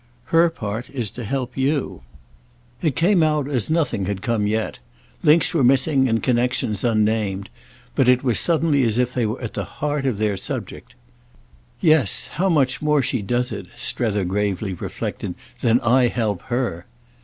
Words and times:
Her 0.33 0.49
part 0.49 0.89
is 0.89 1.11
to 1.11 1.23
help 1.23 1.55
you." 1.55 2.01
It 2.81 2.95
came 2.95 3.21
out 3.21 3.47
as 3.47 3.69
nothing 3.69 4.07
had 4.07 4.23
come 4.23 4.47
yet; 4.47 4.79
links 5.21 5.53
were 5.53 5.63
missing 5.63 6.09
and 6.09 6.23
connexions 6.23 6.83
unnamed, 6.83 7.51
but 7.93 8.09
it 8.09 8.23
was 8.23 8.39
suddenly 8.39 8.81
as 8.81 8.97
if 8.97 9.13
they 9.13 9.27
were 9.27 9.39
at 9.43 9.53
the 9.53 9.63
heart 9.63 10.07
of 10.07 10.17
their 10.17 10.37
subject. 10.37 10.95
"Yes; 11.81 12.29
how 12.33 12.49
much 12.49 12.81
more 12.81 13.03
she 13.03 13.21
does 13.21 13.51
it," 13.51 13.67
Strether 13.75 14.25
gravely 14.25 14.73
reflected, 14.73 15.35
"than 15.59 15.79
I 15.81 16.07
help 16.07 16.41
_her! 16.49 16.85